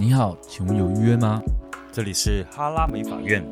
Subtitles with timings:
[0.00, 1.42] 你好，请问有预约吗？
[1.90, 3.44] 这里是哈拉美法院。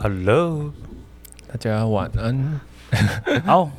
[0.00, 0.72] Hello，
[1.46, 2.60] 大家晚安。
[3.44, 3.70] 好，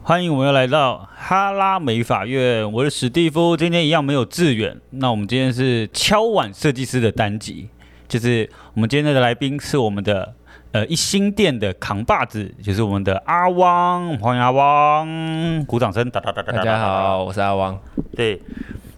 [0.00, 2.70] 欢迎我们又来到哈拉美法院。
[2.72, 4.80] 我是史蒂夫，今天一样没有志远。
[4.90, 7.68] 那我们今天是敲碗设计师的单集，
[8.06, 10.36] 就是我们今天的来宾是我们的
[10.76, 14.14] 呃一心店的扛把子，就是我们的阿汪。
[14.18, 16.10] 欢迎阿汪，鼓掌声！
[16.10, 16.52] 哒哒哒哒。
[16.52, 17.80] 大家好，我是阿汪。
[18.14, 18.38] 对，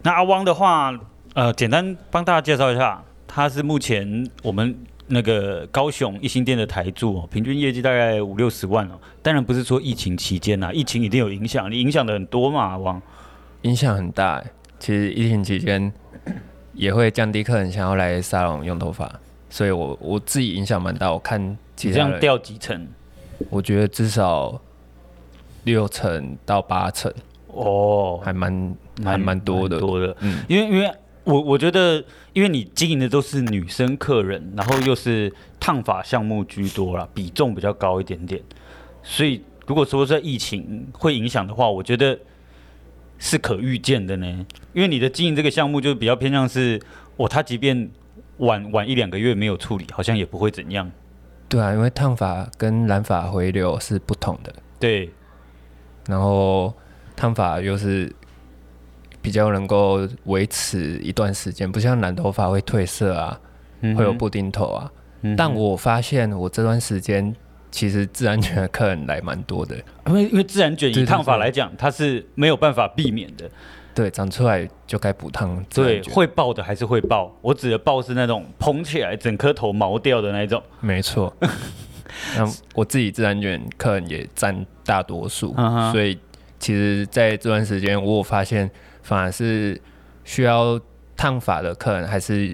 [0.02, 0.92] 那阿汪的话，
[1.34, 4.76] 呃，简单帮大家介绍一下，他是目前我们
[5.06, 8.98] 那个高雄一心店的台柱，平均业绩大概五六十万哦。
[9.22, 13.00] 当然不是说疫情期间呐，疫情一定有影响，你影响的很多嘛，阿汪。
[13.62, 14.42] 影响很大，
[14.80, 15.92] 其实疫情期间
[16.72, 19.08] 也会降低客人想要来沙龙用头发，
[19.50, 21.12] 所以我我自己影响蛮大。
[21.12, 22.86] 我看这样掉几层？
[23.50, 24.60] 我觉得至少
[25.64, 27.12] 六层到八层。
[27.46, 30.92] 哦，还蛮还蛮多的，多的，嗯，因为因为
[31.24, 38.40] 我我觉得，因为你经营的都是女生客人，然后又是烫发项目居多啦，比重比较高一点点，
[39.02, 42.16] 所以如果说在疫情会影响的话，我觉得
[43.18, 44.46] 是可预见的呢。
[44.74, 46.80] 因为你的经营这个项目就比较偏向是，
[47.16, 47.90] 哦，他即便
[48.38, 50.90] 晚晚一两个月没有处理，好像也不会怎样。
[51.48, 54.52] 对啊，因为烫发跟染发回流是不同的。
[54.80, 55.10] 对，
[56.08, 56.74] 然后。
[57.20, 58.14] 烫发又是
[59.20, 63.40] 比较能够维持一段时间，不像染头发会褪色啊，
[63.80, 64.92] 嗯、会有布丁头啊。
[65.22, 67.34] 嗯、但我发现我这段时间
[67.72, 69.74] 其实自然卷的客人来蛮多的，
[70.06, 73.50] 因为因为自然卷以烫发来讲，它是没有办法避免的。
[73.98, 75.64] 对，长出来就该补烫。
[75.74, 77.36] 对，会爆的还是会爆。
[77.40, 80.62] 我指的爆是那种蓬起来整颗头毛掉的那种。
[80.80, 81.34] 没错。
[82.36, 85.52] 那我自己自然卷客人也占大多数，
[85.92, 86.18] 所以。
[86.60, 88.68] 其实，在这段时间，我有发现，
[89.02, 89.80] 反而是
[90.24, 90.78] 需要
[91.16, 92.52] 烫发的客人还是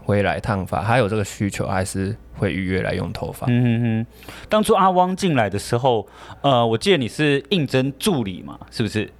[0.00, 3.48] 会来烫发，还有这个需求，还是会预约来用头发。
[3.50, 4.06] 嗯哼哼。
[4.48, 6.06] 当初阿汪进来的时候，
[6.40, 9.10] 呃，我记得你是应征助理嘛，是不是？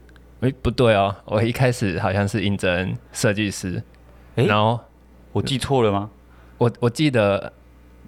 [0.42, 3.80] 哎、欸，不对哦，我一开始好像是应征设计师。
[4.36, 4.78] 欸、然后
[5.30, 6.10] 我记错了吗？
[6.58, 7.52] 我我记得，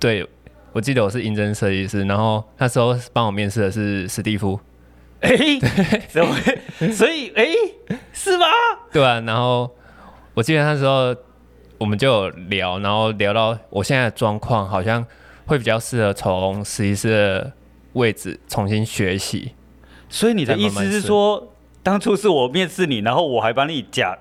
[0.01, 0.29] 对，
[0.73, 4.59] 我记得我是应征设计师，然后那时候帮我面试的是史蒂夫。
[5.21, 5.31] 哎，
[6.11, 6.91] 怎么会？
[6.93, 7.47] 所以，哎，
[8.13, 8.47] 是吗？
[8.93, 9.73] 对啊，然后
[10.35, 11.15] 我记得那时候
[11.79, 15.07] 我们就有聊，然后聊到我现在的状况，好像
[15.47, 17.53] 会比较适合从实习室的
[17.93, 19.53] 位置重新学习。
[20.09, 21.54] 所以你的意思是说，
[21.85, 24.19] 当初是我面试你，然后我还帮你假，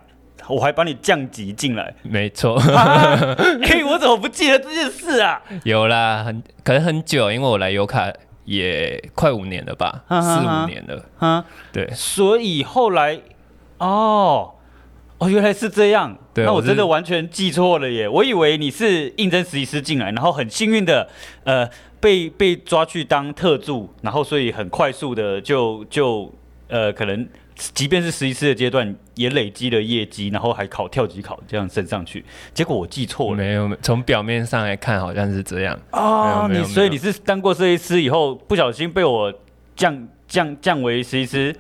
[0.48, 1.96] 我还帮你降级进来？
[2.04, 2.60] 没错。
[2.62, 5.42] 哎，我怎么不记得这件事啊？
[5.64, 8.14] 有啦，很可能很久，因为我来油卡。
[8.46, 11.06] 也快五年了吧，四五年了。
[11.22, 11.42] 嗯，
[11.72, 11.90] 对。
[11.94, 13.18] 所以后来，
[13.78, 14.52] 哦，
[15.18, 16.14] 哦，原来是这样。
[16.34, 18.06] 对，那我真的完全记错了耶！
[18.06, 21.08] 我以为你是应征实习师进来，然后很幸运的，
[21.46, 21.66] 呃，
[22.02, 26.30] 被被抓去当特助，然后所以很快速的就就
[26.68, 27.26] 呃可能。
[27.74, 32.26] 即便是实习师的阶段，也累积了业绩，然后还考跳级考，这样升上去。
[32.54, 36.48] 结果我记错了，没有，从表面上来看好像是这样啊。
[36.48, 39.34] 你所以你是当过设计师以后，不小心被我
[39.76, 41.56] 降降降为实习师，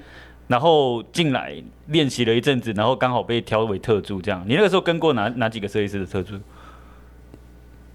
[0.47, 1.55] 然后进来
[1.87, 4.43] 练习了一阵子，然后刚好被调为特助，这样。
[4.47, 6.35] 你那个时候跟过哪哪几个设计师的特助？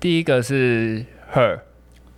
[0.01, 1.05] 第一个是
[1.35, 1.61] Her。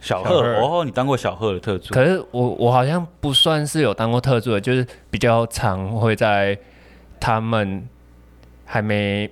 [0.00, 1.94] 小贺哦，你当过小贺的特助？
[1.94, 6.58] 可是我我好像不算是有当过特助的，就是比较常会在
[7.18, 7.86] 他们
[8.64, 9.30] 还没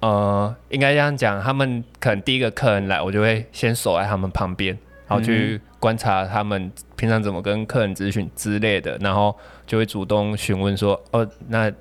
[0.00, 4.76] 呃，应该这样讲，他们可能第一个客人来，我就会先守在他们旁边，
[5.06, 9.34] 然后去观察他们平常怎么跟客人咨询之类的，然后
[9.66, 11.72] 就会主动询问说，哦，那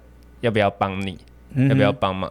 [0.42, 1.18] 要不要帮你？
[1.70, 2.30] 要不要帮忙？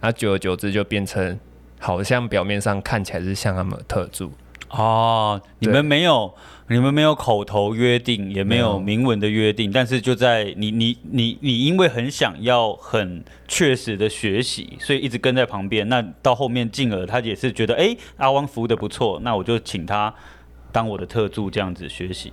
[0.00, 1.38] 然后久而久之就变成
[1.78, 4.32] 好像表面上看起来是像他们的特助。
[4.72, 6.32] 哦，你们没有，
[6.68, 15.86] 你们没有口头约定，也没有明文的约定，但是就在你你你你因为很想要很确实的学习，所以一直跟在旁边。
[15.90, 20.14] 那到后面进而他也是觉得，哎，阿汪服务的不错，那我就请他
[20.72, 22.32] 当我的特助这样子学习。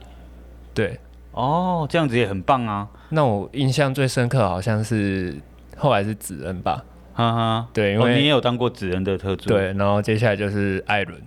[0.73, 0.97] 对，
[1.33, 2.87] 哦，这样子也很棒啊。
[3.09, 5.35] 那我印象最深刻好像是
[5.75, 9.49] 后来是子恩吧，哈哈，对，因为、哦、你也有当过子恩的特助。
[9.49, 11.21] 对，然后接下来就是艾伦。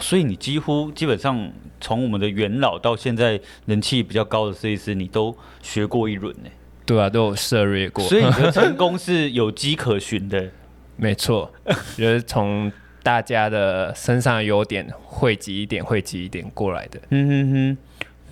[0.00, 6.50] 所以你几乎基本上从我们的元老到现在人气比较高的设计师，你都学过一轮呢？
[6.84, 8.04] 对啊，都有涉猎过。
[8.04, 10.50] 所以你的成功是有迹可循的。
[10.96, 11.52] 没错，
[11.96, 12.72] 就是从
[13.02, 17.00] 大家的身上的优点汇集一点，汇集一点过来的。
[17.10, 17.78] 嗯哼哼。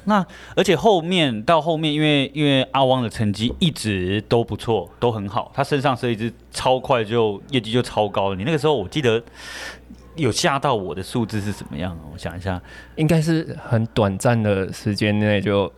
[0.06, 8.36] 那而且后面到后面，因为因为阿汪的成绩一直都不错，都很好，他身上设计师超快就业绩就超高了。
[8.36, 9.22] 你那个时候我记得
[10.16, 11.98] 有吓到我的数字是怎么样？
[12.12, 12.60] 我想一下，
[12.96, 15.72] 应该是很短暂的时间内就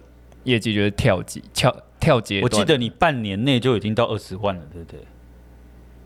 [0.44, 2.40] 业绩就是跳级跳跳级。
[2.42, 5.00] 我记得你半年内就已经到二十万了，对不对？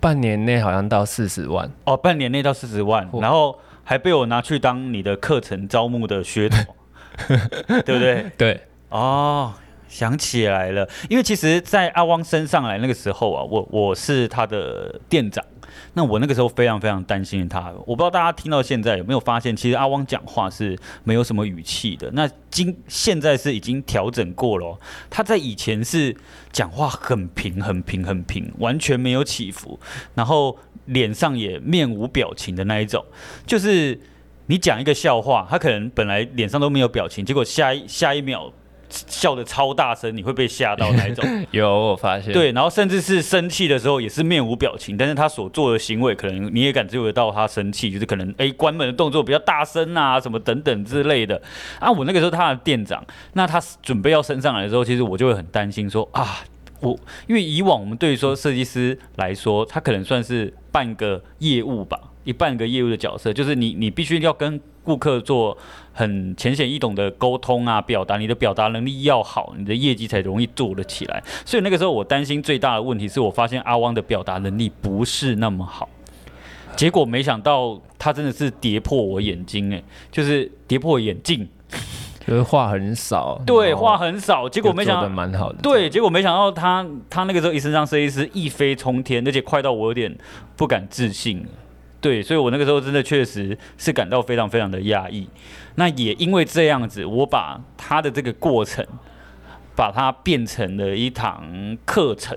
[0.01, 6.75] 半年内好像到四十万哦，半年内到四十万，然后还被我拿去当你的课程招募的噱头。
[7.85, 8.31] 对不对？
[8.39, 9.53] 对哦，
[9.89, 15.45] 想起来了，因为其实，在阿汪升上来那个时候啊，我我是他的店长，
[15.95, 17.73] 那我那个时候非常非常担心他。
[17.87, 22.11] 我不知道大家听到现在有没有发现，其实阿汪讲话是没有什么语气的。
[22.13, 24.79] 那今现在是已经调整过了，
[25.09, 26.17] 他在以前是
[26.53, 29.79] 讲话很平、很平、很平，完全没有起伏，
[30.15, 33.05] 然后脸上也面无表情的那一种，
[33.47, 33.99] 就是。
[34.47, 38.53] 你讲一个笑话，他可能本来脸上都没有表情，结果下一下一秒
[38.91, 41.25] 笑得超大声，你会被吓到那一种。
[41.53, 42.33] 有我发现。
[42.33, 51.41] 对，然后甚至是生气的时候也是面无表情，但是他所做的行为可能你也感觉得到他生气，就是可能哎关门的动作比较大声啊，什么等等之类的。
[51.79, 53.05] 啊，我那个时候他的店长，
[53.35, 56.41] 那他准备要升上来的时候，其实我就会很担心说啊，
[56.81, 61.99] 我因为以往我们对于说设计师来说，他可能算是半个业务吧。
[62.25, 65.57] 一半个业务的角色，就是你，你必须要跟顾客做
[65.93, 71.23] 很浅显易懂的沟通啊，表达你的表达能力要好，你的业绩才容易做得起来。
[71.45, 75.89] 所以那个时候我担心最大的问题是我发现阿汪的表达能力不是那么好，
[76.77, 81.49] 结果没想到他真的是跌破我眼睛，哎，就是跌破眼镜，
[82.27, 90.17] 就是话很少，对，话很少，结果没想到蛮好的，对，结果没想到他他那个时候一身上设计师一飞冲天，而且快到我有点
[90.57, 91.47] 不敢置信。
[92.01, 95.29] 对，所以我那个时候真的确实是感到非常非常的压抑。
[95.75, 98.83] 那也因为这样子，我把他的这个过程，
[99.77, 102.37] 把它变成了一堂课程，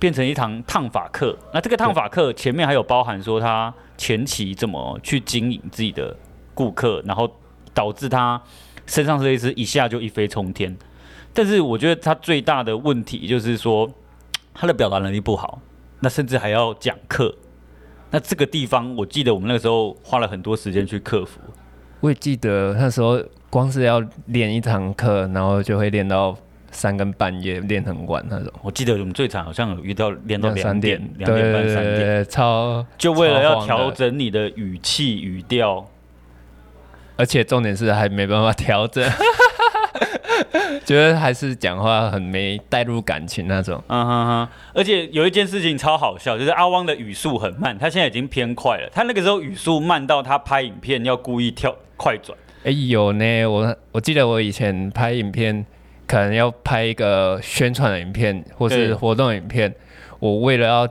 [0.00, 1.38] 变成一堂烫发课。
[1.54, 6.16] 那这个烫发课前面还有包含说他前期怎么去经营自己的
[6.52, 7.32] 顾客，然后
[7.72, 8.42] 导致他
[8.86, 10.76] 身上设计师一下就一飞冲天。
[11.32, 13.88] 但是我觉得他最大的问题就是说
[14.52, 15.62] 他的表达能力不好，
[16.00, 17.32] 那甚至还要讲课。
[18.10, 21.40] 那这个地方，我记得我们那个时候花了很多时间去克服。
[22.00, 26.36] 我也记得那时候，光是要练一堂课，然后就会练到
[26.70, 28.52] 三更半夜，练很晚那种。
[28.62, 35.86] 我记得我们最惨好像有遇到练到两点、两点半、三点，超就为了要调整你的语气语调，
[37.16, 39.06] 而且重点是还没办法调整。
[40.84, 44.48] 觉得还是讲话很没带入感情那种，嗯哼哼。
[44.74, 48.88] 而且有一件事情超好笑，就是阿汪的语速很慢，他现在已经偏快了。
[48.92, 52.36] 他那个时候语速慢到他拍影片要故意跳快转。
[52.64, 55.64] 哎、欸，有呢，我我记得我以前拍影片，
[56.06, 59.74] 可能要拍一个宣传的影片或是活动影片，
[60.18, 60.88] 我为了要。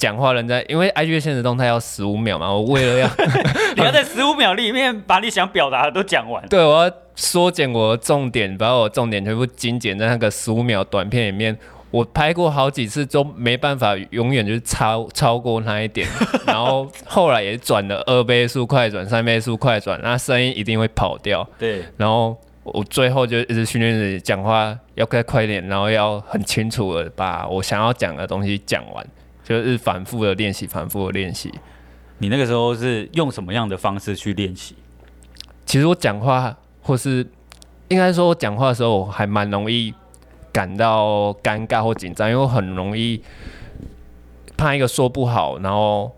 [0.00, 3.06] 讲话人在，因为 IG 的现实动态要十五秒嘛，我为了要
[3.76, 6.42] 你要在十五秒里面把你想表达的都讲完。
[6.48, 11.56] 对，我要缩减我的重点，把我重点全部精简在那个十五秒短片里面。
[11.90, 16.08] 我拍过好几次都没办法，永远就是超超过那一点。
[16.46, 21.46] 然后后来也转了二倍速快转、三倍速快转，那声音一定会跑掉。
[21.58, 29.04] 对，然后我最后就一直训练自己讲话要再快点，然后要很清楚的把我想要讲的东西讲完。
[29.42, 31.52] 就是反复的练习，反复的练习。
[32.18, 34.74] 你那个时候是用什么样的方式去练习？
[35.64, 37.26] 其实我讲话，或是
[37.88, 39.94] 应该说我讲话的时候，我还蛮容易
[40.52, 43.22] 感到尴尬或紧张，因为我很容易
[44.56, 46.14] 怕一个说不好，然后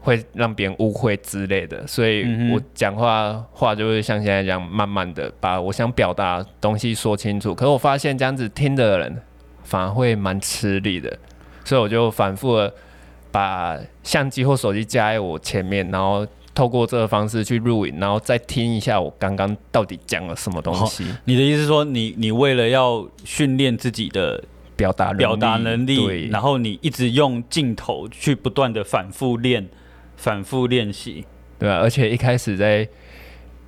[0.00, 1.86] 会让别人误会之类的。
[1.86, 7.54] 所以我讲话话就会像现在这样，慢慢的把我想表达的东西说清楚。
[7.54, 9.20] 可是我发现这样子听的人
[9.64, 11.18] 反而会蛮吃力的。
[11.64, 12.72] 所以我就反复的
[13.30, 21.04] 把相机或手机架在我前面，然后透过这个方式去录影，然后再听一下我刚刚到底讲了什么东西。
[21.04, 24.42] 哦，你的意思是说你，你你为了要训练自己的
[24.76, 29.68] 表达表达能力，对，然后你一直用镜头去不断的反复练，
[30.16, 31.24] 反复练习，
[31.58, 31.76] 对吧？
[31.76, 32.86] 而且一开始在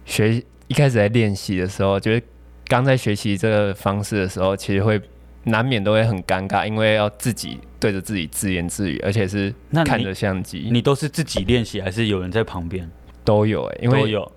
[0.04, 2.22] 学，一开始在练习的时候，就是
[2.66, 5.00] 刚在学习这个方式的时候，其实会。
[5.46, 10.70] 难免都会很尴尬，因为要自己对着自己自言自语，而且是看着相机。
[10.72, 12.90] 你，都是自己练习，还是有人在旁边？
[13.22, 14.32] 都有哎、欸，因为有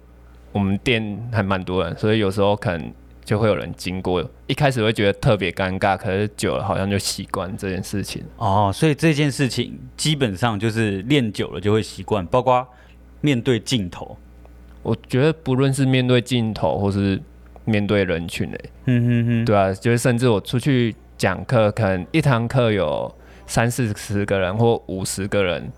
[0.51, 4.29] 我们店还蛮多人，所以有时候可能就会有人经过。
[4.47, 8.21] 一开始会觉得特别尴尬，可是久了好像就习惯这件事情。
[8.35, 12.67] 哦，所以这件事情基本上就是练久了就会习惯，包括
[13.21, 14.17] 面对镜头。
[14.83, 17.17] 我觉得不论是面对镜头，或是
[17.63, 18.59] 面对人群的。
[18.87, 23.13] 嗯哼哼，对啊，就是甚至我出去讲课，可能一堂课有
[23.47, 25.71] 三四十个人或五十个人，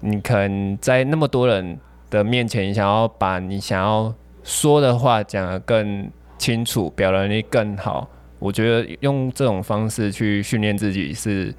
[0.00, 1.78] 你可能在那么多人
[2.10, 8.10] 的面前，你想要把你想要说的话讲得更清楚，表达能力更好。
[8.38, 11.54] 我觉得用这种方式去训练自己是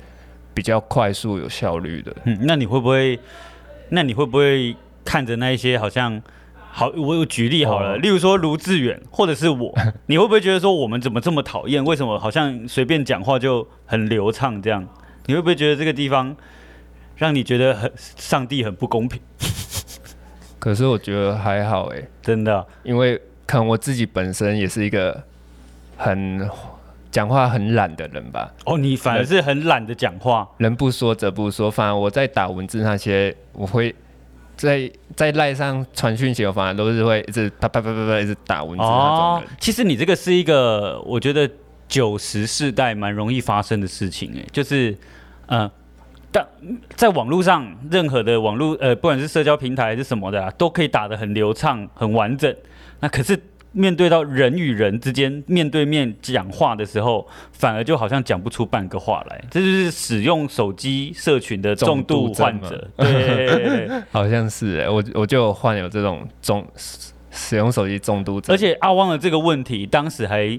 [0.54, 2.16] 比较快速有效率的。
[2.26, 3.18] 嗯，那你会不会？
[3.90, 6.22] 那你会不会看着那一些好像
[6.72, 6.90] 好？
[6.90, 9.74] 我有举例好了，哦、例如说卢志远或者是我，
[10.08, 11.84] 你会不会觉得说我们怎么这么讨厌？
[11.84, 14.86] 为什么好像随便讲话就很流畅这样？
[15.26, 16.36] 你会不会觉得这个地方
[17.16, 19.20] 让你觉得很上帝很不公平？
[20.60, 25.24] 可是我觉得还好哎， 真的，因为看我自己本身也是一个
[25.98, 26.50] 很。
[27.12, 28.52] 讲话很懒的人吧？
[28.66, 30.46] 哦，你反而是很懒的讲话。
[30.58, 33.96] 人不说则不说，反而我在打文字那些，我会
[34.58, 39.16] 在在赖上传讯息，我反而都是会一直啪啪啪啪啪一直打文字那种人。
[39.18, 41.50] 哦，其实你这个是一个，我觉得
[41.88, 44.98] 九十世代蛮容易发生的事情哎，就是
[45.48, 45.70] 呃，
[46.32, 46.46] 但
[46.96, 52.56] 在网络上，任何的网络呃，不管是社交平台还是什么的啊，都可以打得很流畅、很完整。
[53.00, 53.40] 那可是。
[53.78, 59.44] 面对到人与人之间面对面讲话的时候，反而就好像讲不出半个话来。
[59.52, 66.66] 这就是使用手机社群的重度患者，对， 好像是哎，我我就患有这种重
[67.30, 68.56] 使用手机重度症。
[68.56, 70.58] 而且阿汪的这个问题，当时还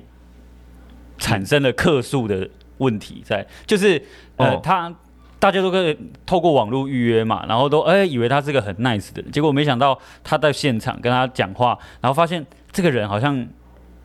[1.18, 4.02] 产生了客诉的问题在，就是
[4.37, 4.94] 呃，哦、他
[5.38, 12.44] 大家都可以透过网络预约嘛，然后都哎以为他是个很 nice 的人，结果没想到他在现场跟他讲话，然后发现。
[12.73, 13.49] 这个人好像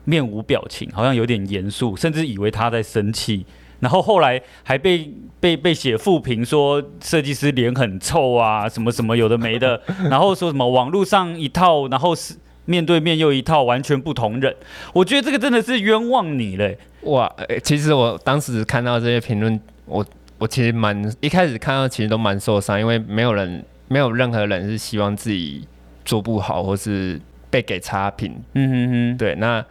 [0.04, 3.44] 面无表情，好像有点严肃，甚至以为他在生气。
[3.80, 9.78] 然后后来还被被被写负评说设计师脸很臭啊，什么什么有的没的。
[10.08, 14.54] 然后说什么网络上一套，然后是面对面又一套，完全不同人。
[14.92, 16.78] 我觉得这个真的是冤枉你嘞！
[17.02, 20.04] 哇，其实我当时看到这些评论，我
[20.38, 25.66] 我其实蛮一开始看到其实都蛮受伤，因为没有人没有任何人是希望自己
[26.04, 27.20] 做不好或是。
[27.52, 29.62] 被给差评，嗯哼哼，对，那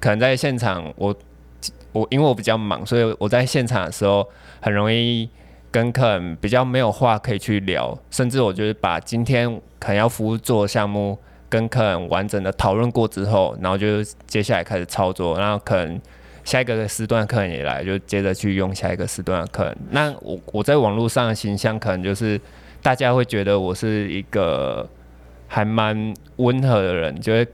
[0.00, 1.14] 可能在现场我，
[1.92, 4.28] 我我因为我比较忙，所以我在现场的时候
[4.60, 5.30] 很容易
[5.70, 11.16] 跟客人比较没有话可以去聊，甚至我就是把今天可能要服务做的项目
[11.50, 16.00] 跟客人完整的讨论过之后，然后就接下来开始操作，然后可能
[16.44, 19.76] 下一个时段客人也来，就接着去用下一个时段的客人。
[19.90, 22.40] 那我我在网络上的形象可能就是
[22.80, 24.88] 大家会觉得我是一个。
[25.52, 27.44] 还蛮温和的人，就会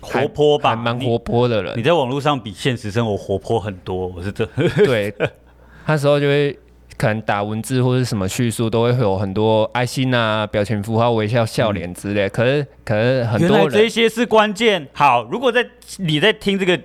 [0.00, 1.80] 活泼吧，还蛮活泼的人你。
[1.80, 4.46] 你在网络上比现实生活活泼很多，我是这。
[4.86, 5.14] 对，
[5.84, 6.58] 那时候就会
[6.96, 12.26] 可能打文字或者什么叙述，都会有很多爱心啊、表情符号、微笑、笑脸之类。
[12.26, 14.88] 嗯、可是，可是很多人这些是关键。
[14.92, 15.66] 好，如果在
[15.98, 16.80] 你在听这个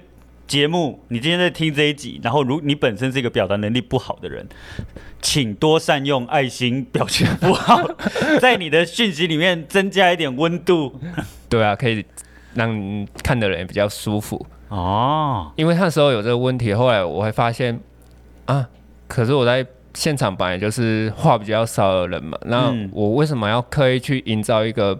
[0.46, 4.46] 节目，你今天在听这一集，然后如你本身是一个表达能力不好的人，
[5.22, 7.80] 请多善用爱心表情符号，
[8.42, 11.00] 在你的讯息里面增加一点温度。
[11.48, 12.06] 对啊，可以
[12.54, 15.54] 让看的人也比较舒服哦。
[15.56, 17.80] 因为那时候有这个问题，后来我会发现
[18.44, 18.68] 啊，
[19.08, 25.00] 可是我在现场本来就是话比较少的人嘛，那我为什么要刻意去营造一个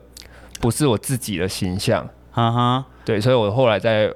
[0.60, 2.08] 不是我自己的形象？
[2.32, 4.14] 哈哈，对，所以我后来在。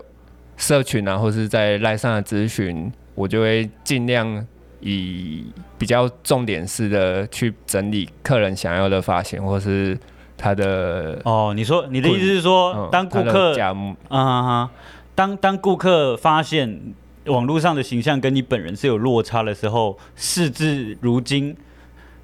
[0.58, 4.48] 社群啊，或是在赖上的咨询，我就会尽量
[4.79, 5.44] 以
[5.77, 10.00] 比较重点式的去整理客人想要的发型，或是
[10.38, 11.51] 他的哦。
[11.53, 13.75] 你说你的意思是说，嗯、当顾客啊
[14.08, 14.72] 哈哈，
[15.13, 16.79] 当当顾客发现
[17.25, 21.55] 网络上的形象跟你本人是有落差的时候，事至如今。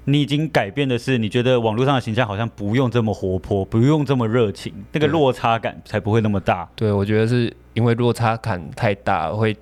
[0.04, 6.68] 你已经改变的是，你觉得网络上的形象好像不用这么活泼，不用这么热情，那个落差感才不会那么大。
[6.74, 9.56] 对，我觉得是因为落差感太大，会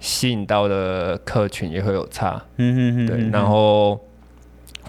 [0.00, 2.42] 吸引到的客群也会有差。
[2.56, 3.28] 嗯哼哼，对。
[3.28, 4.00] 然后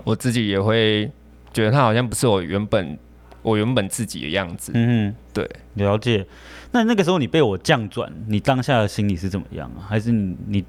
[0.06, 1.12] 我自己也会
[1.52, 2.98] 觉得他好像不是我原本
[3.44, 4.72] 我原本自己的样子。
[4.74, 6.26] 嗯哼，对，了解。
[6.72, 9.86] 那那个时候你被我降转，你当下的心理是怎么样啊？
[9.88, 10.66] 还是你你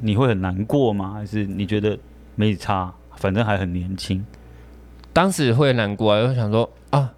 [0.00, 1.14] 你会很难过吗？
[1.14, 1.98] 还是你觉得
[2.34, 2.92] 没差？
[3.16, 4.24] 反正还很年轻，
[5.12, 7.12] 当时会难过啊，就想说啊，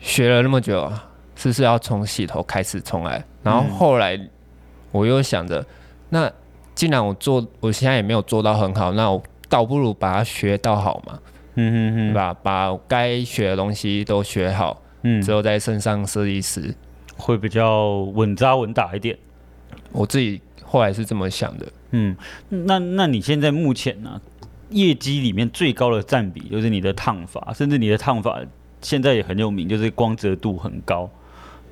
[0.00, 3.22] 学了那么久啊，是不是要从洗头开始重来？
[3.42, 4.18] 然后后来
[4.90, 5.62] 我又想着，
[6.08, 6.32] 那
[6.74, 11.18] 既然我做，我现在也没有做到很好，那我倒不如把它学到好嘛，
[11.54, 12.34] 嗯嗯嗯，对吧？
[12.42, 16.74] 把该学的东西都学好，嗯，之后再升上设计师，
[17.16, 19.18] 会比较稳扎稳打一点。
[19.92, 22.16] 我自己后来是这么想的，嗯，
[22.48, 24.20] 那那你现在目前呢？
[24.70, 28.40] 业绩里面最高的占比就是你的烫发，甚至你的烫发
[28.80, 31.10] 现在也很有名，就是光泽度很高。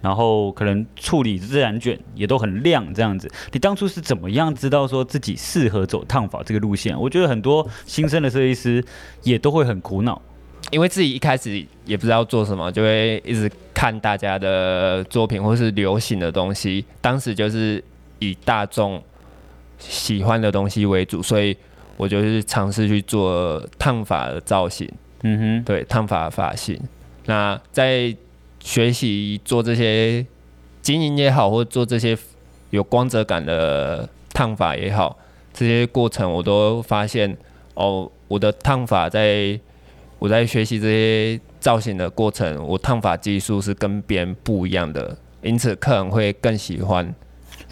[0.00, 3.30] 然后可能处理自然卷也都很亮这样子。
[3.52, 6.99] 你当初是怎么样知道说自己适合走烫发这个路线？
[6.99, 8.85] 我觉得很多新生的设计师
[9.23, 10.21] 也都会很苦恼，
[10.71, 16.85] 因为自己一开始也不知道做什么，就会一直看大家的作品或是流行的东西。
[17.00, 17.83] 当时就是
[18.19, 19.02] 以大众
[19.78, 21.57] 喜欢的东西为主，所以
[21.97, 24.90] 我就是尝试去做烫发的造型。
[25.23, 26.80] 嗯哼，对，烫发发型。
[27.26, 28.16] 那在
[28.60, 30.24] 学习做这些
[30.82, 32.16] 经营也好，或做这些
[32.70, 35.18] 有光泽感的烫发也好，
[35.52, 37.36] 这些过程我都发现
[37.74, 39.58] 哦，我的烫发在
[40.18, 47.14] 我在学习这些造型的过程，我烫发技术是跟别人不一样的，因此客人会更喜欢。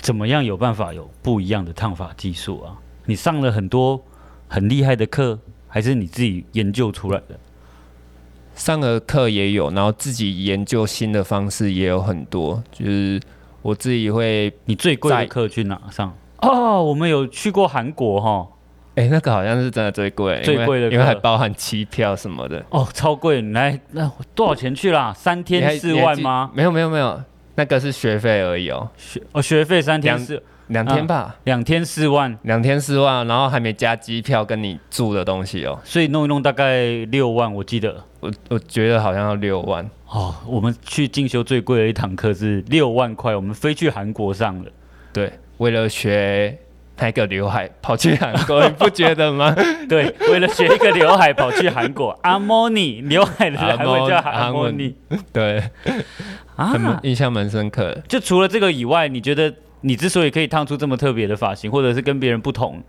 [0.01, 2.79] 怎么样有办法有不一样的烫发技术啊？
[3.07, 4.01] 你上了很多
[4.47, 7.39] 很厉害的课，还是你自己研究出来的？
[8.59, 12.63] 上个课也有，然后自己研究新的方式也有很多。
[12.71, 13.19] 就是
[13.63, 16.15] 我自己会，你最贵的课去哪上？
[16.39, 18.47] 哦，我们有去过韩国哈。
[18.97, 22.65] 哎、欸，那个好像是真的最贵，最贵的，因为还包含机票什么的。
[22.71, 23.41] 哦，超贵！
[23.41, 25.15] 你来，那多少钱去啦？
[25.17, 26.51] 三天四万吗？
[26.53, 27.23] 没有没有没有，
[27.55, 28.91] 那个是学费而已哦。
[28.97, 30.43] 学哦，学费三天四。
[30.69, 39.89] 两天吧，两、啊、天四万，两天四万，然后还没加机票跟你住的东西哦，所以弄一弄大概六万，我记得，我我觉得好像要六万。
[40.09, 40.35] 哦。
[40.47, 44.71] 我们去进修最贵的一堂课是六万块，我们飞去韩国上了，
[45.13, 46.59] 对，为了学
[46.99, 49.55] 那个刘海跑去韩国，你不觉得吗？
[49.89, 54.95] 对，为了学一个刘海跑去韩国， 阿莫尼刘海的还会叫阿莫尼，
[55.33, 55.63] 对，
[56.57, 58.03] 啊，印象蛮深刻的。
[58.09, 59.55] 就除了这个以外，你觉得？
[59.81, 62.83] 你之所以可以烫出这么特别的发型，或者是跟别人不同，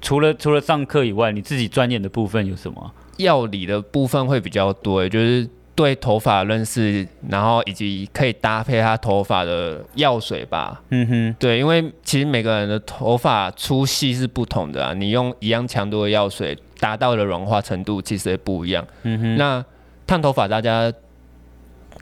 [0.00, 2.92] 除了除了上课以外，你自己钻研的部分有什么？
[3.16, 10.82] 药理的部分会比较多，就是对头发认识，然后以及可以搭配他头发的药水吧。
[10.90, 18.86] 嗯哼，对，因为其实每个人的头发粗细是不同的啊，你用一样强度的药水达到的软化程度其实也不一样。
[19.02, 19.64] 嗯哼，那
[20.06, 20.92] 烫头发大家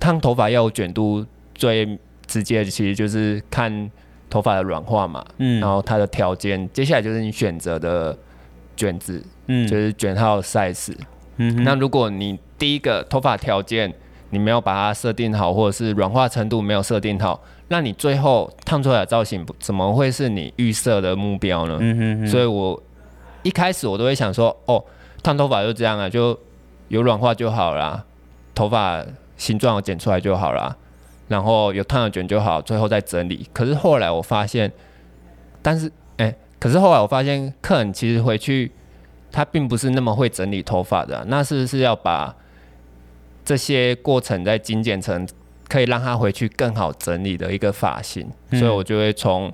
[0.00, 3.90] 烫头发要卷度，最直接的其实就是看。
[4.32, 8.16] 头发的软化嘛，嗯，然后它的条件，接下来就是你选择的
[8.74, 10.94] 卷子，嗯，就是卷号 size，
[11.36, 13.92] 嗯，那如果你第一个头发条件
[14.30, 21.76] 你没有把它设定好，或者是软化程度没有设定好，那你最后烫出来的造型怎么会是你预设的目标呢？
[21.78, 22.82] 嗯哼哼，所以我
[23.42, 24.82] 一开始我都会想说，哦，
[25.22, 26.38] 烫头发就这样啊，就
[26.88, 28.02] 有软化就好啦，
[28.54, 29.04] 头发
[29.36, 30.74] 形状剪出来就好啦。
[31.28, 33.48] 然后有烫的卷就好，最后再整理。
[33.52, 34.70] 可是后来我发现，
[35.62, 35.86] 但是
[36.18, 38.70] 哎、欸，可是后来我发现，客人其实回去
[39.30, 41.24] 他并不是那么会整理头发的、啊。
[41.28, 42.34] 那是不是要把
[43.44, 45.26] 这些过程再精简成
[45.68, 48.28] 可以让他回去更好整理的一个发型？
[48.50, 49.50] 嗯、所以我就会从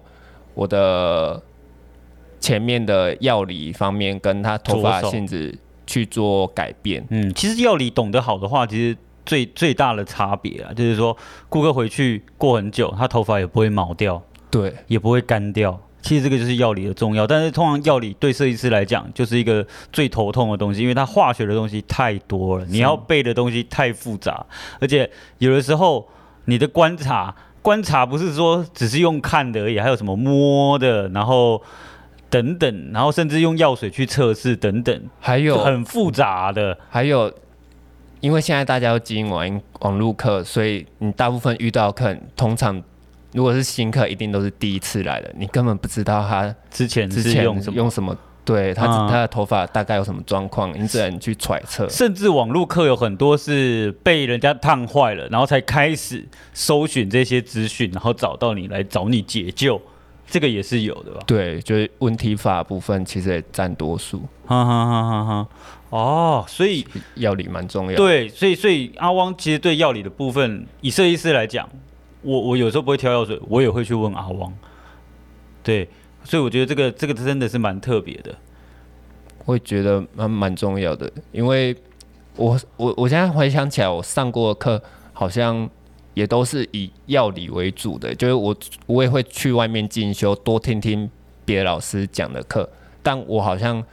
[0.54, 1.40] 我的
[2.40, 7.07] 前面的药理方面跟他头发性质去做改变。
[7.11, 8.96] 嗯，其实药理懂得好的话，其实。
[9.29, 11.14] 最最大的差别啊，就是说
[11.51, 15.79] 顾客回去过很久，他头发也不会毛掉，对，也不会干掉。
[16.01, 24.47] 其实这个就是药理的重要，但是通常药理对设计师来讲就是一个最头痛的东西，因为它化学的东西太多了，你要背的东西太复杂，
[24.81, 26.09] 而且有的时候
[26.47, 31.62] 你的观察观察不是说只是用看的而已，还有什么摸的，然后
[32.31, 37.31] 等等，然后甚至用药水去测试等等，还有很复杂的，还有。
[38.20, 42.83] 因为现在大家都经营网网路课，所以你大部分遇到客人，通常
[43.33, 51.88] 如果是新客，一定都是第一次来的，你根本不知道他之前之前用什么，用什么对他、嗯、他的头发大概有什么状况，你只能去揣测。
[51.88, 59.81] 甚至网路课有很多是被人家烫坏了，然后才开始搜寻这些资讯，然后找到你来找你解救，
[60.31, 61.21] 这个也是有的吧？
[61.27, 64.21] 对，就是问题法部分其实也占多数。
[64.47, 65.49] 哈哈哈哈哈。
[65.91, 67.97] 哦，所以药理蛮重要。
[67.97, 71.67] 对，所以所以阿汪其实对药理的部分，以设计师来讲，
[72.21, 74.53] 我我有时候不会挑药水，我也会去问阿汪。
[75.62, 75.88] 对，
[76.25, 78.35] 所以我觉得这个这个真的是蛮特别的。
[79.47, 81.75] 我也觉得蛮蛮重要的，因为
[82.37, 84.83] 我我我现在回想起来，我上过的课
[85.14, 85.69] 好像
[86.18, 91.09] 也都是以药理为主的，就是我我也会去外面进修，多听听
[91.44, 92.68] 别的老师讲的课，
[93.02, 93.85] 但我好像。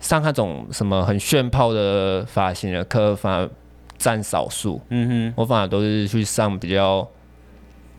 [0.00, 3.50] 上那种什么很炫炮的发型的课，反而
[3.96, 4.78] 占少数。
[4.90, 7.08] 嗯哼，我反而都是去上比较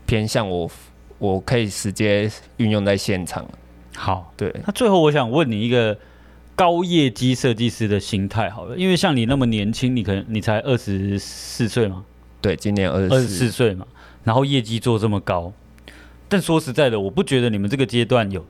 [0.06, 0.70] 偏向我，
[1.18, 3.44] 我可以直接运用在现场。
[3.96, 4.54] 好，对。
[4.64, 5.98] 那最后我想问你一个
[6.54, 12.04] 高业绩设计师的心态，好了，因为像你那么年轻，你可能你才二十四岁吗？
[12.46, 13.84] 对，今年二十四岁嘛。
[14.22, 15.52] 然后业绩做这么高，
[16.28, 18.46] 但说实在的，我不觉得你们这个阶段有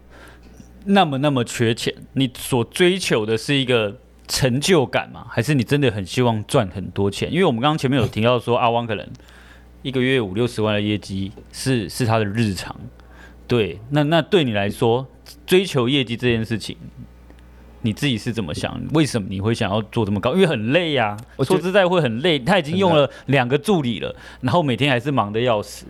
[0.84, 1.94] 那么那么缺钱。
[2.12, 3.96] 你所追求的是一个
[4.28, 5.26] 成就感吗？
[5.30, 7.32] 还是你真的很希望赚很多钱？
[7.32, 9.08] 因为我们刚刚前面有提到说，阿汪可能
[9.80, 12.78] 一个月五六十万的业绩是是他的日常。
[13.46, 15.06] 对，那那对你来说，
[15.46, 16.76] 追求业绩这件事情，
[17.86, 18.78] 你自己是怎么想？
[18.92, 20.34] 为什么你会想要做这么高？
[20.34, 21.16] 因为很累呀、啊。
[21.36, 22.38] 我说实在会很累。
[22.38, 25.86] 他已经用了两个助理了，然后每天还是忙得要死。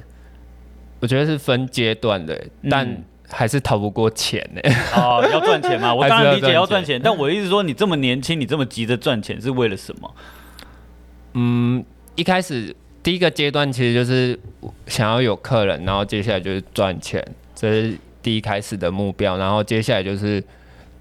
[1.00, 4.60] 我觉得是分阶段的，但还是逃不过钱呢。
[4.94, 5.94] 哦， 要赚钱嘛？
[5.94, 10.14] 我当然理解要赚钱，但我的意思说，你这么年轻，你这么急着赚钱，是为了什么？
[11.34, 14.38] 嗯，一开始第一个阶段其实就是
[14.86, 17.22] 想要有客人，然后接下来就是赚钱。
[17.54, 20.42] 这是第一开始的目标，然后接下来就是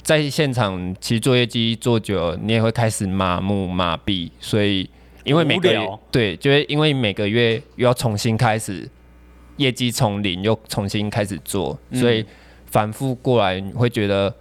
[0.05, 4.87] 在现场，其实做业绩做久了，你也会开始麻木麻痹，所以
[5.23, 5.79] 因为每个月
[6.11, 8.87] 对，就是因为每个月又要重新开始
[9.57, 12.23] 业绩从零又重新开始做，所以
[12.67, 14.31] 反复过来你会觉得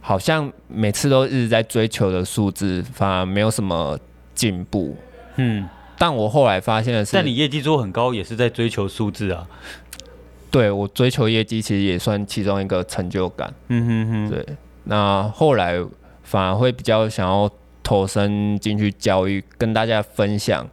[0.00, 3.98] 好像每次都一直在追求的数字，反而没有什么
[4.32, 4.96] 进步。
[5.34, 5.68] 嗯，
[5.98, 9.44] 但我后来发现的是，但你业绩做很高，也是在追求数字啊。
[10.52, 13.52] 对，我追求业绩，其实也算其中一个成就感。
[13.66, 14.30] 嗯哼哼。
[14.30, 14.46] 对，
[14.84, 15.76] 那后来
[16.22, 17.50] 反而会比较想要
[17.82, 20.68] 投身进去教育，跟大家分享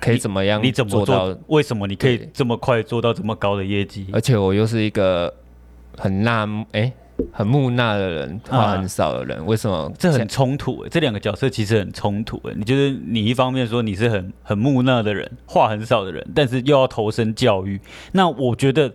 [0.00, 1.36] 可以怎么样，你怎么做到？
[1.48, 4.06] 为什么你可以这么快做到这么高的业绩？
[4.12, 5.32] 而且我又是一个
[5.96, 6.92] 很纳哎。
[7.32, 9.88] 很木讷的人，话很少的人，啊、为什么？
[9.96, 12.52] 这很冲突诶，这两个角色其实很冲突诶。
[12.56, 17.80] 你就是你一方面说你是很很木讷的人，话很少的人，但是又要投身教育。
[18.10, 18.92] 那我觉得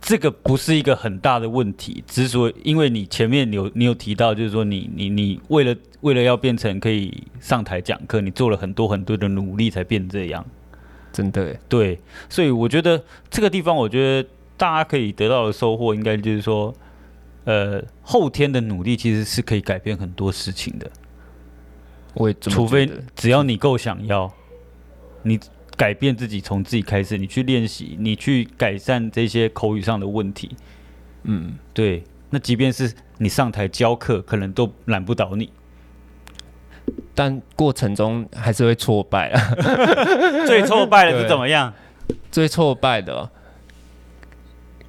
[0.00, 10.44] 这个不是一个很大的问题，之所以因为你前面你有你有提到，就是说你你你为了为了要变成可以上台讲课，你做了很多很多的努力才变这样。
[11.12, 16.74] 真的对，所以我觉得这个地方，我觉得大家可以得到的收获，应该就是说。
[17.44, 20.88] 呃，后天的努力其实是可以改变很多事情的。
[22.12, 22.36] 我也。
[22.38, 24.30] 除非只要你够想要，
[25.22, 25.40] 你
[25.80, 30.54] 改变自己，从自己开始，你去练习，你去改善这些口语上的问题。
[31.22, 32.04] 嗯，对。
[32.28, 35.50] 那即便是你上台教课，可能都难不倒你。
[37.14, 39.40] 但过程中还是会挫败啊。
[40.46, 41.72] 最挫败的是怎么样？
[42.30, 43.30] 最挫败的。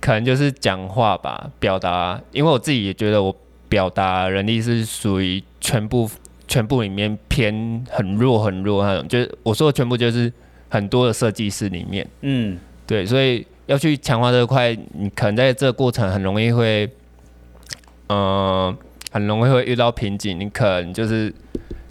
[0.02, 2.22] 可能就是讲话吧，表达。
[2.34, 3.34] 因为我自己也觉得我
[3.70, 6.12] 表达能力是属于全部
[6.50, 9.08] 全部里面偏很弱很弱那种。
[9.08, 10.32] 就是我说的全部，就是
[10.72, 12.58] 很多的设计师里面，嗯，
[12.88, 13.06] 对。
[13.06, 16.90] 所以要去强化这块，你可能在这个过程很容易会，
[18.08, 18.78] 嗯、呃，
[19.12, 20.40] 很容易会遇到瓶颈。
[20.40, 21.32] 你可能就是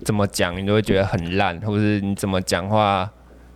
[0.04, 3.08] 怎么讲，你都会觉得很烂，或者是你怎么讲话，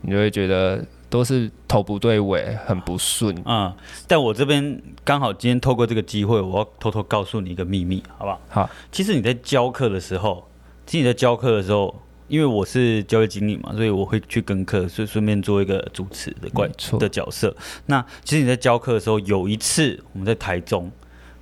[0.02, 0.84] 你就会觉得。
[1.10, 3.32] 都是头不对尾，很不顺。
[3.44, 3.72] 嗯，
[4.08, 8.40] 但我这边刚好今天透过这个机会，我要偷偷告诉你一个秘密，好不好？
[8.48, 8.70] 好。
[8.90, 10.50] 其实你在教课的时候，
[10.84, 17.54] 其实你在教课的时候，因为我是教育经理嘛，所以我会去跟课，所以顺便做一个主持的怪的角色。
[17.86, 20.90] 那其实你在教课的时候，有一次我们在台中，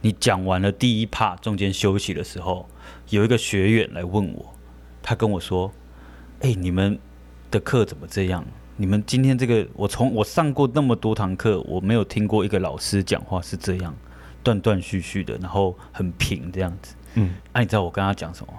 [0.00, 2.68] 你讲完了第一 part，中间休息的时候，
[3.10, 4.54] 有一个学员来问我，
[5.02, 5.70] 他跟我说
[6.40, 6.98] ：“哎、欸，你们
[7.50, 8.44] 的课怎么这样？”
[8.76, 13.94] 你们今天这个，我从我上过那么多堂课，我没有听过一个老师讲话是这样
[14.42, 16.94] 断断续续的，然后很平这样子。
[17.14, 18.52] 嗯，那、啊、你知道我跟他讲什么？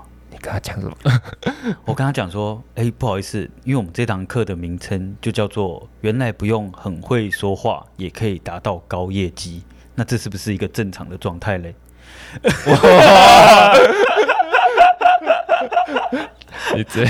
[0.43, 0.97] 你跟他讲什么？
[1.85, 9.63] 我跟他讲说，哎、欸，不好意思，因为我们这堂课的名称就叫做“原来不用很会说话也可以达到高业绩”，
[9.95, 11.73] 那这是不是一个正常的状态嘞？
[16.73, 17.05] 哇你这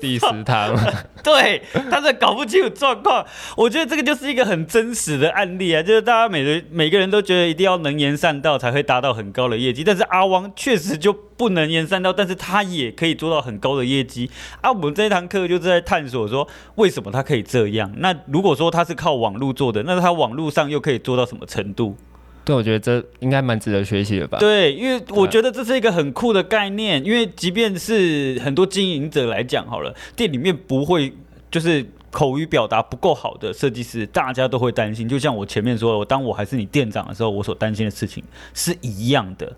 [0.00, 0.76] 第十堂，
[1.24, 3.24] 对，他在搞不清楚状况。
[3.56, 14.30] 我觉得这个就是一个很真实的案例啊，就是大家每个每个人都觉得一定要能言善道才会达到很高的业绩，但是阿汪确实就不能言善道，但是他也可以做到很高的业绩。
[14.60, 17.90] 啊，我们这一堂课就是在探索说，为什么他可以这样？
[17.96, 21.96] 那如果说他是靠网络做的，那他网络上又可以做到什么程度？
[22.44, 24.36] 对，我觉得这应该蛮值得学习的吧。
[24.38, 27.02] 对，因为我觉得这是一个很酷的概念。
[27.02, 31.10] 因为即便是很多经营者来讲，好了，店里面不会
[31.50, 35.08] 就是口语表达不够好的设计师，大家都会担心。
[35.08, 39.50] 就像我前面说的，我当我还是你店长的时候，我所担心的事情是一样的。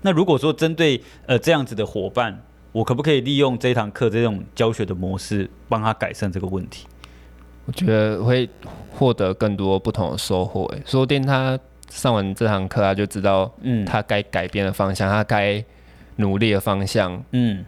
[0.00, 6.88] 那如果说针对呃这样子的伙伴，我可不可以利用这一堂课这种教学的模式，帮他改善这个问题？
[7.66, 8.50] 我觉得会
[8.90, 10.64] 获得更多不同的收获。
[10.74, 11.56] 哎，说不定他。
[11.92, 15.62] 上完这堂课，他就知道，嗯，他该改变的方向，他该
[16.16, 17.64] 努力的方向，嗯，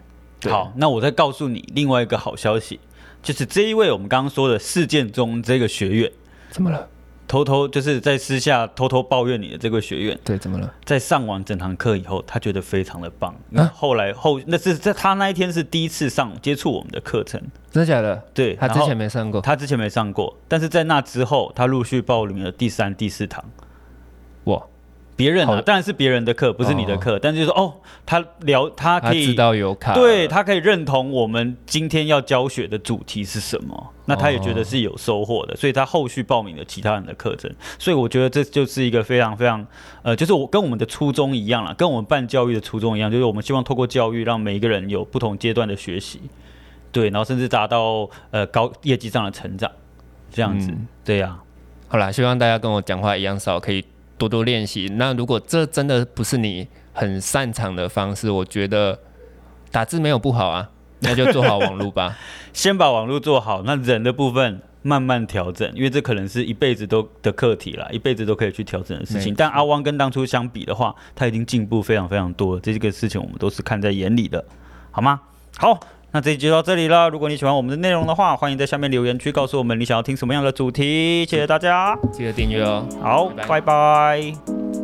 [0.48, 2.80] 好，那我再告诉你另外一个好消息，
[3.22, 6.10] 就是这一位我们刚刚说的事件中这个学员，
[6.50, 6.88] 怎么了？
[7.26, 10.72] 偷偷就是在私下偷偷抱怨你的这个学院，对，怎么了？
[10.84, 13.34] 在上完整堂课以后，他觉得非常的棒。
[13.48, 18.22] 那后来后那是在他那一天是第一次上接触我们的课程，真的假的？
[18.34, 23.42] 对，他之前没上过，他之前没上过，但是在那之后，他陆续报名了第三、第四堂。
[24.44, 24.62] 哇！
[25.16, 27.14] 别人啊，当然是别人的课，不是你的课。
[27.14, 37.48] 哦、但是就是说，哦，他聊，他可以他知道有卡，对他可以认同我们今天要教学的主题是什么，那他也觉得是有收获的，所以他后续报名了其他人的课程。
[37.78, 39.64] 所以我觉得这就是一个非常非常，
[40.02, 46.22] 呃，就是我跟我们的初衷一样了，跟我们办教育的初衷一样，就是我们希望透过教育让每一个人有不同阶段的学习，
[46.90, 49.70] 对，然后甚至达到呃高业绩上的成长，
[50.33, 51.38] 这样子，嗯、对呀、啊。
[51.87, 53.85] 好啦，希望大家跟我讲话一样少，可以。
[54.18, 54.87] 多多练习。
[54.96, 58.98] 那如果这真的不是你很擅长的方式，我觉得
[59.70, 62.16] 打字没有不好啊， 那就做好网络吧。
[62.53, 69.35] 先把网络做好，那人的部分慢慢调整，因为这可能是一辈子都的课题啦，一辈子都可以去调整的事情。
[69.35, 74.44] 但阿汪跟当初相比的话，他已经进步非常非常多，这个事情我们都是看在眼里的，
[74.90, 75.20] 好吗？
[75.57, 75.81] 好。
[76.14, 77.11] 那这集就到这里了。
[77.11, 81.27] 如果你喜欢我们的内容的话，欢迎在下面留言区告诉我们你想要听什么样的主题。
[81.29, 82.87] 谢谢大家，记得订阅哦。
[83.03, 83.48] 好，拜拜。
[83.48, 84.84] 拜拜。